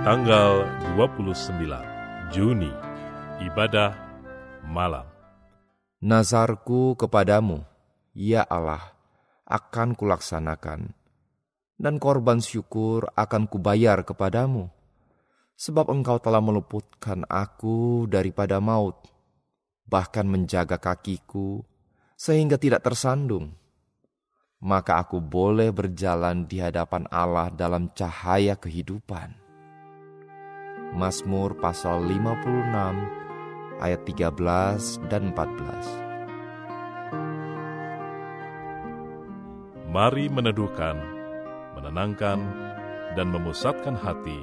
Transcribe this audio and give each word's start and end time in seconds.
tanggal 0.00 0.64
29 0.96 1.60
Juni, 2.32 2.72
ibadah 3.44 3.92
malam. 4.64 5.04
Nazarku 6.00 6.96
kepadamu, 6.96 7.60
ya 8.16 8.40
Allah, 8.48 8.96
akan 9.44 9.92
kulaksanakan, 9.92 10.96
dan 11.76 12.00
korban 12.00 12.40
syukur 12.40 13.12
akan 13.12 13.44
kubayar 13.44 14.00
kepadamu, 14.00 14.72
sebab 15.60 15.92
engkau 15.92 16.16
telah 16.16 16.40
meluputkan 16.40 17.28
aku 17.28 18.08
daripada 18.08 18.56
maut, 18.56 19.04
bahkan 19.84 20.24
menjaga 20.24 20.80
kakiku, 20.80 21.60
sehingga 22.16 22.56
tidak 22.56 22.88
tersandung. 22.88 23.52
Maka 24.64 25.04
aku 25.04 25.20
boleh 25.20 25.68
berjalan 25.68 26.48
di 26.48 26.56
hadapan 26.56 27.04
Allah 27.12 27.52
dalam 27.52 27.92
cahaya 27.92 28.56
kehidupan. 28.56 29.39
Mazmur 30.90 31.54
pasal 31.54 32.02
56 32.02 33.78
ayat 33.78 34.02
13 34.04 34.98
dan 35.06 35.30
14. 35.32 36.10
Mari 39.90 40.30
meneduhkan, 40.30 40.94
menenangkan, 41.78 42.38
dan 43.18 43.26
memusatkan 43.30 43.98
hati 43.98 44.38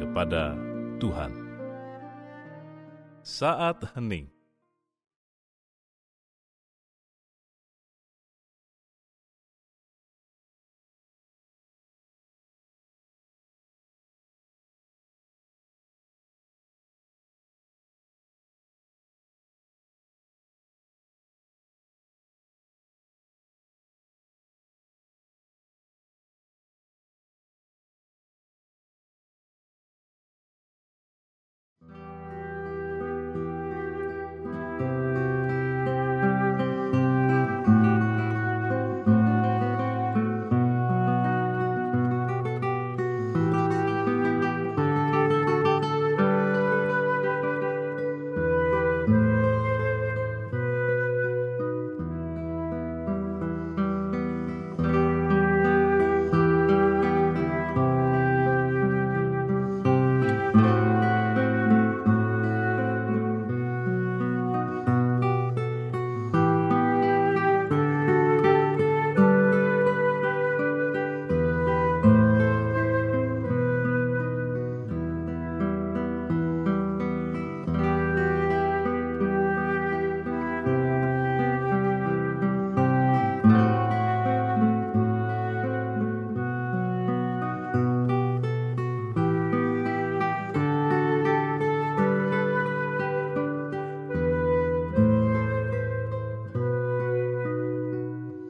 kepada 0.00 0.56
Tuhan. 0.96 1.32
Saat 3.20 3.84
hening 3.92 4.37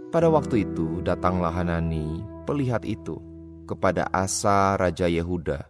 Pada 0.08 0.32
waktu 0.32 0.64
itu 0.64 1.04
datanglah 1.04 1.52
Hanani, 1.52 2.24
pelihat 2.48 2.80
itu, 2.88 3.20
kepada 3.69 4.08
Asa 4.08 4.72
Raja 4.80 5.04
Yehuda. 5.04 5.69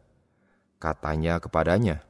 Katanya 0.78 1.42
kepadanya, 1.42 2.06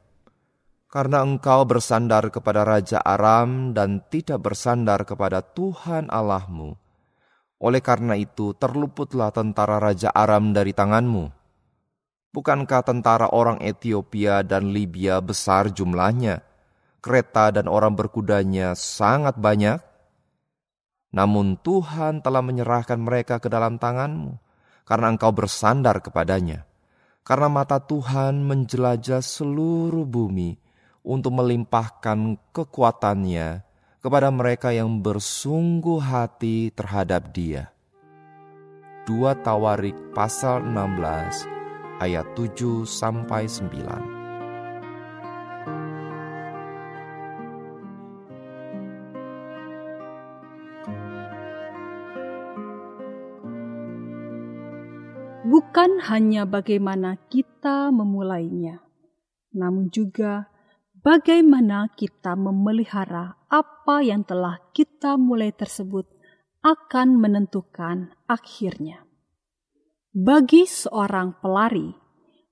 Karena 0.93 1.25
engkau 1.25 1.65
bersandar 1.65 2.29
kepada 2.29 2.61
Raja 2.61 3.01
Aram 3.01 3.73
dan 3.73 4.05
tidak 4.13 4.45
bersandar 4.45 5.09
kepada 5.09 5.41
Tuhan 5.41 6.05
Allahmu, 6.13 6.77
oleh 7.57 7.81
karena 7.81 8.13
itu 8.13 8.53
terluputlah 8.53 9.33
tentara 9.33 9.81
Raja 9.81 10.13
Aram 10.13 10.53
dari 10.53 10.69
tanganmu. 10.69 11.33
Bukankah 12.29 12.85
tentara 12.85 13.33
orang 13.33 13.57
Ethiopia 13.57 14.45
dan 14.45 14.69
Libya 14.69 15.17
besar 15.17 15.73
jumlahnya? 15.73 16.45
Kereta 17.01 17.49
dan 17.49 17.65
orang 17.65 17.97
berkudanya 17.97 18.77
sangat 18.77 19.33
banyak? 19.33 19.88
Namun 21.09 21.57
Tuhan 21.61 22.21
telah 22.21 22.45
menyerahkan 22.45 23.01
mereka 23.01 23.41
ke 23.41 23.49
dalam 23.49 23.81
tanganmu, 23.81 24.37
karena 24.85 25.13
engkau 25.13 25.33
bersandar 25.33 26.01
kepadanya. 26.05 26.69
Karena 27.25 27.49
mata 27.49 27.77
Tuhan 27.81 28.41
menjelajah 28.45 29.21
seluruh 29.21 30.05
bumi 30.05 30.57
untuk 31.05 31.33
melimpahkan 31.37 32.37
kekuatannya 32.53 33.61
kepada 34.01 34.29
mereka 34.33 34.73
yang 34.73 35.01
bersungguh 35.01 35.99
hati 36.01 36.73
terhadap 36.73 37.29
dia. 37.33 37.69
2 39.05 39.45
Tawarik 39.45 39.97
pasal 40.13 40.61
16 40.61 42.01
ayat 42.01 42.25
7 42.37 42.85
sampai 42.85 43.49
9. 43.49 44.18
Hanya 56.07 56.47
bagaimana 56.47 57.19
kita 57.27 57.91
memulainya, 57.91 58.83
namun 59.55 59.91
juga 59.91 60.47
bagaimana 61.03 61.91
kita 61.95 62.35
memelihara 62.35 63.39
apa 63.47 64.03
yang 64.03 64.23
telah 64.23 64.59
kita 64.71 65.15
mulai 65.15 65.51
tersebut 65.51 66.07
akan 66.63 67.19
menentukan 67.19 68.13
akhirnya. 68.27 69.07
Bagi 70.11 70.67
seorang 70.67 71.39
pelari, 71.39 71.95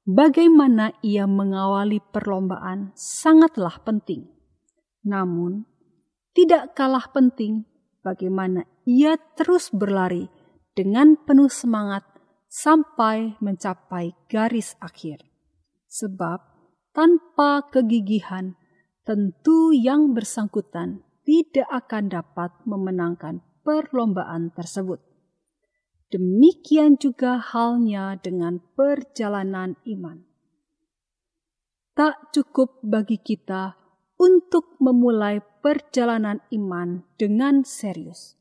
bagaimana 0.07 0.95
ia 1.03 1.27
mengawali 1.27 1.99
perlombaan 1.99 2.95
sangatlah 2.95 3.81
penting. 3.83 4.29
Namun, 5.03 5.67
tidak 6.31 6.77
kalah 6.77 7.09
penting 7.11 7.65
bagaimana 8.05 8.63
ia 8.87 9.19
terus 9.35 9.73
berlari 9.73 10.31
dengan 10.77 11.17
penuh 11.17 11.49
semangat 11.49 12.05
sampai 12.47 13.35
mencapai 13.43 14.15
garis 14.31 14.79
akhir. 14.79 15.23
Sebab 15.87 16.39
tanpa 16.95 17.67
kegigihan, 17.69 18.55
tentu 19.03 19.71
yang 19.75 20.15
bersangkutan 20.15 21.03
tidak 21.27 21.67
akan 21.71 22.11
dapat 22.11 22.51
memenangkan 22.63 23.43
perlombaan 23.63 24.55
tersebut. 24.55 25.03
Demikian 26.07 26.95
juga 26.95 27.35
halnya 27.35 28.15
dengan 28.15 28.63
perjalanan 28.79 29.75
iman. 29.83 30.23
Tak 31.91 32.31
cukup 32.31 32.79
bagi 32.79 33.19
kita 33.19 33.75
untuk 34.15 34.79
memulai 34.79 35.43
perjalanan 35.59 36.39
iman 36.55 37.03
dengan 37.19 37.67
serius 37.67 38.37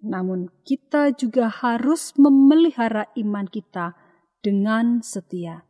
namun 0.00 0.48
kita 0.64 1.12
juga 1.12 1.48
harus 1.48 2.16
memelihara 2.16 3.08
iman 3.20 3.44
kita 3.44 3.96
dengan 4.40 5.04
setia, 5.04 5.64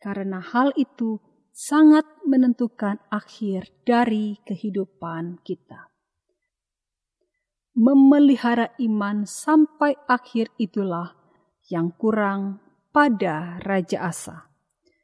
karena 0.00 0.40
hal 0.40 0.76
itu 0.76 1.20
sangat 1.52 2.04
menentukan 2.24 3.00
akhir 3.12 3.68
dari 3.84 4.40
kehidupan 4.44 5.40
kita. 5.44 5.88
Memelihara 7.72 8.76
iman 8.84 9.24
sampai 9.24 9.96
akhir 10.04 10.52
itulah 10.60 11.16
yang 11.72 11.92
kurang 11.96 12.60
pada 12.92 13.56
Raja 13.64 14.12
Asa. 14.12 14.52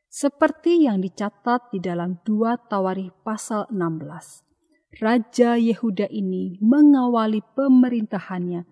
Seperti 0.09 0.85
yang 0.85 1.00
dicatat 1.00 1.73
di 1.73 1.81
dalam 1.81 2.20
dua 2.25 2.61
Tawarikh 2.61 3.25
pasal 3.25 3.69
16. 3.73 4.48
Raja 4.96 5.61
Yehuda 5.61 6.08
ini 6.08 6.56
mengawali 6.64 7.44
pemerintahannya 7.52 8.64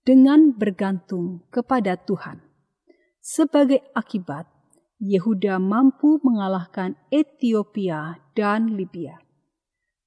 dengan 0.00 0.56
bergantung 0.56 1.44
kepada 1.52 2.00
Tuhan. 2.00 2.40
Sebagai 3.20 3.84
akibat, 3.92 4.48
Yehuda 4.98 5.60
mampu 5.60 6.16
mengalahkan 6.24 6.96
Ethiopia 7.12 8.16
dan 8.32 8.72
Libya. 8.74 9.20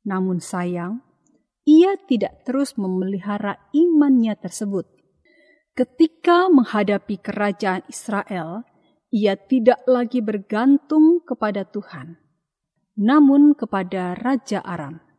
Namun 0.02 0.42
sayang, 0.42 1.06
ia 1.62 1.94
tidak 2.10 2.42
terus 2.44 2.74
memelihara 2.76 3.62
imannya 3.72 4.34
tersebut. 4.42 4.90
Ketika 5.78 6.50
menghadapi 6.50 7.22
kerajaan 7.22 7.86
Israel, 7.86 8.66
ia 9.14 9.38
tidak 9.38 9.86
lagi 9.86 10.20
bergantung 10.20 11.22
kepada 11.22 11.64
Tuhan, 11.70 12.18
namun 12.98 13.54
kepada 13.54 14.18
Raja 14.18 14.60
Aram. 14.66 15.11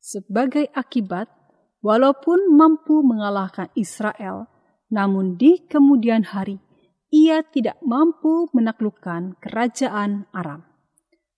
Sebagai 0.00 0.72
akibat, 0.72 1.28
walaupun 1.84 2.56
mampu 2.56 3.04
mengalahkan 3.04 3.68
Israel, 3.76 4.48
namun 4.88 5.36
di 5.36 5.60
kemudian 5.68 6.24
hari 6.24 6.58
ia 7.10 7.42
tidak 7.42 7.76
mampu 7.82 8.46
menaklukkan 8.54 9.36
kerajaan 9.42 10.30
Aram. 10.30 10.62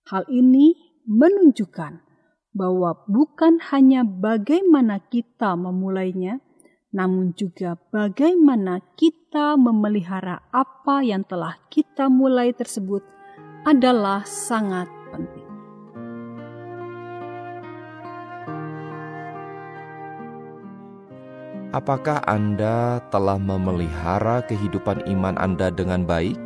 Hal 0.09 0.29
ini 0.29 0.77
menunjukkan 1.09 2.05
bahwa 2.53 3.09
bukan 3.09 3.59
hanya 3.73 4.05
bagaimana 4.05 5.01
kita 5.01 5.57
memulainya, 5.57 6.45
namun 6.93 7.33
juga 7.33 7.81
bagaimana 7.89 8.85
kita 9.01 9.57
memelihara 9.57 10.45
apa 10.53 11.01
yang 11.01 11.25
telah 11.25 11.57
kita 11.73 12.13
mulai 12.13 12.53
tersebut 12.53 13.01
adalah 13.65 14.29
sangat 14.29 15.02
Apakah 21.73 22.21
Anda 22.29 23.01
telah 23.09 23.41
memelihara 23.41 24.45
kehidupan 24.45 25.09
iman 25.09 25.41
Anda 25.41 25.73
dengan 25.73 26.05
baik? 26.05 26.37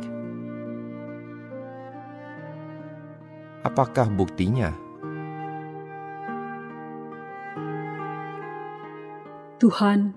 Apakah 3.67 4.07
buktinya? 4.07 4.71
Tuhan, 9.59 10.15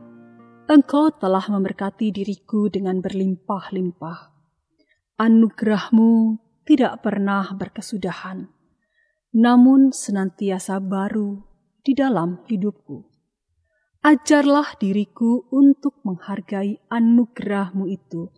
Engkau 0.71 1.11
telah 1.19 1.43
memberkati 1.43 2.15
diriku 2.15 2.71
dengan 2.71 3.03
berlimpah-limpah. 3.03 4.31
Anugerahmu 5.19 6.39
tidak 6.63 7.03
pernah 7.03 7.51
berkesudahan, 7.59 8.47
namun 9.35 9.91
senantiasa 9.91 10.79
baru 10.79 11.43
di 11.83 11.99
dalam 11.99 12.47
hidupku. 12.47 13.10
Ajarlah 14.01 14.81
diriku 14.81 15.45
untuk 15.53 16.01
menghargai 16.09 16.81
anugerahmu 16.89 17.85
itu 17.85 18.33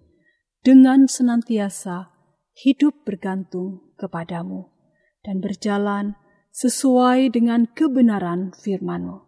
dengan 0.58 1.06
senantiasa 1.06 2.10
hidup 2.66 3.06
bergantung 3.06 3.94
kepadamu 3.94 4.74
dan 5.22 5.38
berjalan 5.38 6.18
sesuai 6.50 7.30
dengan 7.30 7.70
kebenaran 7.70 8.50
firmanmu. 8.58 9.22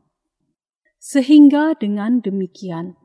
Sehingga 0.99 1.79
dengan 1.79 2.19
demikian, 2.19 2.99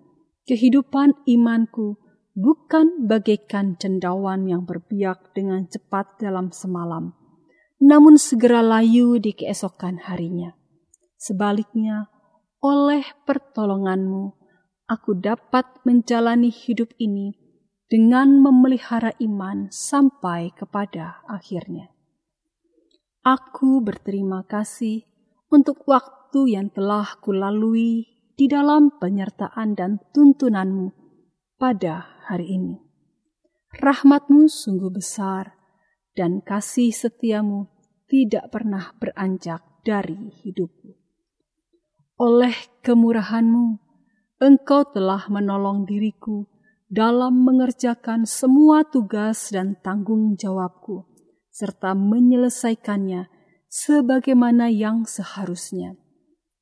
kehidupan 0.49 1.13
imanku 1.29 2.01
bukan 2.33 3.05
bagaikan 3.05 3.77
cendawan 3.77 4.49
yang 4.49 4.65
berbiak 4.65 5.37
dengan 5.37 5.69
cepat 5.69 6.17
dalam 6.17 6.49
semalam, 6.49 7.13
namun 7.77 8.17
segera 8.17 8.65
layu 8.65 9.21
di 9.21 9.37
keesokan 9.37 10.01
harinya. 10.01 10.57
Sebaliknya, 11.21 12.09
oleh 12.59 13.03
pertolonganmu, 13.23 14.35
aku 14.88 15.15
dapat 15.15 15.65
menjalani 15.88 16.51
hidup 16.51 16.91
ini 17.00 17.31
dengan 17.88 18.38
memelihara 18.38 19.15
iman 19.23 19.71
sampai 19.71 20.51
kepada 20.53 21.23
akhirnya. 21.25 21.89
Aku 23.23 23.79
berterima 23.79 24.44
kasih 24.44 25.07
untuk 25.50 25.88
waktu 25.88 26.59
yang 26.59 26.69
telah 26.69 27.17
kulalui 27.23 28.07
di 28.35 28.45
dalam 28.47 28.91
penyertaan 28.95 29.75
dan 29.75 30.00
tuntunanmu 30.11 30.91
pada 31.59 32.23
hari 32.27 32.56
ini. 32.56 32.75
Rahmatmu 33.75 34.47
sungguh 34.47 34.91
besar 34.91 35.56
dan 36.15 36.44
kasih 36.44 36.91
setiamu 36.91 37.71
tidak 38.09 38.51
pernah 38.51 38.91
beranjak 38.97 39.61
dari 39.85 40.33
hidupku. 40.44 40.98
Oleh 42.19 42.51
kemurahanmu, 42.83 43.80
engkau 44.44 44.83
telah 44.92 45.31
menolong 45.31 45.88
diriku 45.88 46.51
dalam 46.92 47.48
mengerjakan 47.48 48.27
semua 48.27 48.83
tugas 48.83 49.56
dan 49.56 49.80
tanggung 49.80 50.36
jawabku, 50.36 51.07
serta 51.48 51.95
menyelesaikannya 51.95 53.31
sebagaimana 53.71 54.68
yang 54.68 55.07
seharusnya. 55.07 55.95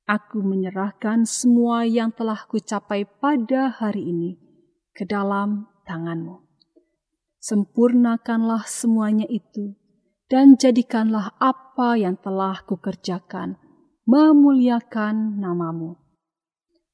Aku 0.05 0.45
menyerahkan 0.45 1.25
semua 1.25 1.89
yang 1.89 2.13
telah 2.13 2.45
kucapai 2.45 3.09
pada 3.17 3.73
hari 3.73 4.13
ini 4.13 4.37
ke 4.93 5.09
dalam 5.09 5.73
tanganmu. 5.89 6.37
Sempurnakanlah 7.41 8.61
semuanya 8.69 9.25
itu, 9.25 9.73
dan 10.29 10.53
jadikanlah 10.53 11.33
apa 11.41 11.97
yang 11.97 12.13
telah 12.21 12.61
kukerjakan 12.61 13.57
memuliakan 14.07 15.35
namamu. 15.35 15.99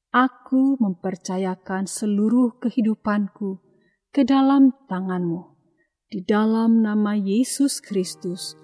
Aku 0.09 0.81
mempercayakan 0.81 1.85
seluruh 1.85 2.57
kehidupanku 2.57 3.61
ke 4.09 4.25
dalam 4.25 4.73
tanganmu. 4.89 5.53
Di 6.09 6.25
dalam 6.25 6.81
nama 6.81 7.13
Yesus 7.13 7.81
Kristus, 7.85 8.57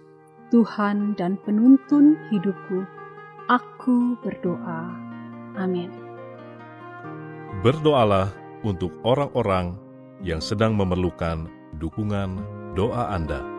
Tuhan 0.50 1.14
dan 1.14 1.38
penuntun 1.46 2.18
hidupku, 2.34 2.90
aku 3.50 4.18
berdoa. 4.26 4.98
Amin. 5.54 5.94
Berdoalah 7.62 8.34
untuk 8.66 8.98
orang-orang 9.06 9.78
yang 10.26 10.42
sedang 10.42 10.74
memerlukan 10.74 11.46
dukungan 11.78 12.42
doa 12.74 13.14
Anda. 13.14 13.59